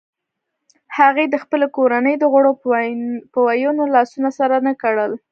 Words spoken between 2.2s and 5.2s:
غړو په وینو لاسونه سره نه کړل.